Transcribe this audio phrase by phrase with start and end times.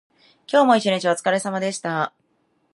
[0.47, 2.11] 今日も一日おつかれさまでした。